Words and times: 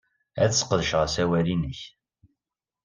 Ad 0.43 0.51
sqedceɣ 0.53 1.01
asawal-nnek. 1.05 1.79